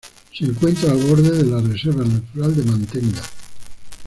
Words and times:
Se 0.33 0.45
encuentra 0.45 0.89
al 0.93 0.97
borde 0.97 1.29
de 1.29 1.45
la 1.45 1.61
Reserva 1.61 2.03
Natural 2.03 2.55
de 2.55 2.63
Mantenga. 2.63 3.21